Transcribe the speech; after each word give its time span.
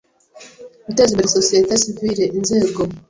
guteza 0.85 1.11
imbere 1.11 1.33
Sosiyete 1.37 1.73
Sivile 1.81 2.23
inzego 2.37 2.79